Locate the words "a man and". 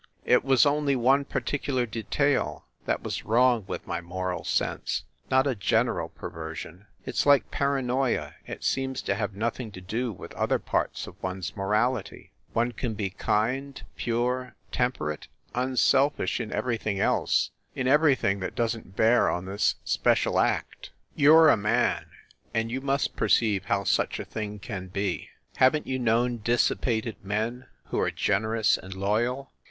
21.53-22.71